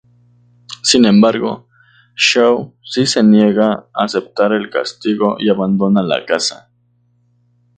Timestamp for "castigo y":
4.71-5.47